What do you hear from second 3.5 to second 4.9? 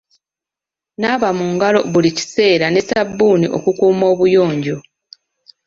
okukuuma obuyonjo.